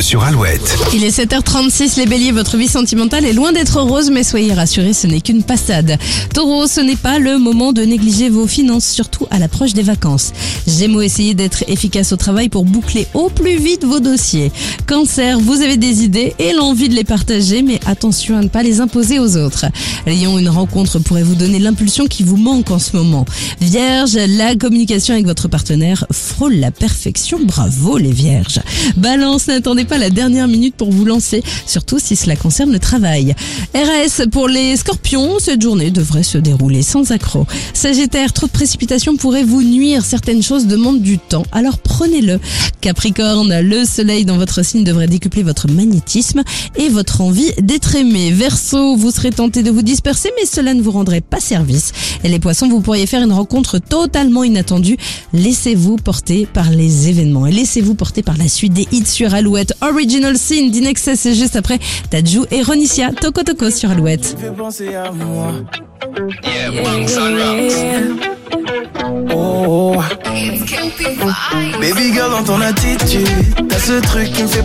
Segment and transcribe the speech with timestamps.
[0.00, 0.78] Sur Alouette.
[0.94, 4.94] Il est 7h36, les béliers, votre vie sentimentale est loin d'être rose, mais soyez rassurés,
[4.94, 5.98] ce n'est qu'une passade.
[6.32, 10.32] Taureau, ce n'est pas le moment de négliger vos finances, surtout à l'approche des vacances.
[10.66, 14.52] Gémeaux, essayez d'être efficace au travail pour boucler au plus vite vos dossiers.
[14.86, 18.62] Cancer, vous avez des idées et l'envie de les partager, mais attention à ne pas
[18.62, 19.66] les imposer aux autres.
[20.06, 23.26] Lion, une rencontre pourrait vous donner l'impulsion qui vous manque en ce moment.
[23.60, 28.60] Vierge, la communication avec votre partenaire frôle la perfection, bravo les vierges.
[29.48, 33.34] N'attendez pas la dernière minute pour vous lancer, surtout si cela concerne le travail.
[33.74, 37.46] RS, pour les scorpions, cette journée devrait se dérouler sans accroc.
[37.74, 42.40] Sagittaire, trop de précipitations pourrait vous nuire, certaines choses demandent du temps, alors prenez-le.
[42.80, 46.42] Capricorne, le soleil dans votre signe devrait décupler votre magnétisme
[46.76, 48.30] et votre envie d'être aimé.
[48.30, 51.92] Verseau, vous serez tenté de vous disperser, mais cela ne vous rendrait pas service.
[52.22, 54.96] Et les poissons, vous pourriez faire une rencontre totalement inattendue.
[55.32, 59.72] Laissez-vous porter par les événements et laissez-vous porter par la suite des hits sur Alouette.
[59.80, 61.78] Original Sin d'Inexcess, c'est juste après
[62.10, 64.36] Tadjou et Ronicia Toko Toko sur Alouette.
[65.14, 65.52] moi.
[69.34, 69.96] Oh,
[71.80, 73.26] Baby girl dans ton attitude,
[73.68, 74.62] t'as ce truc qui me fait